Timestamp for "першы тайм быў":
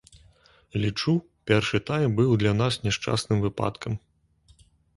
1.51-2.31